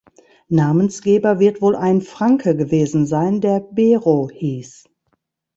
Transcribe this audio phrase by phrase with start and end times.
[0.49, 4.85] Namensgeber wird wohl ein Franke gewesen sein, der Bero hieß.